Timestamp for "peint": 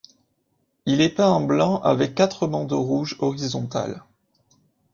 1.17-1.29